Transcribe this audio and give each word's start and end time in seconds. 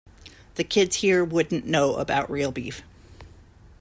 The 0.55 0.63
kids 0.63 0.95
here 0.95 1.23
wouldn't 1.23 1.67
know 1.67 1.97
about 1.97 2.31
real 2.31 2.51
beef. 2.51 2.81